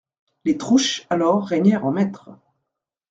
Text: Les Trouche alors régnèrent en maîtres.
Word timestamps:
Les 0.45 0.57
Trouche 0.57 1.05
alors 1.11 1.45
régnèrent 1.45 1.85
en 1.85 1.91
maîtres. 1.91 2.31